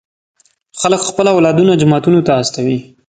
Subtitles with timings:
[0.79, 2.77] خلک خپل اولادونه جوماتونو ته استوي.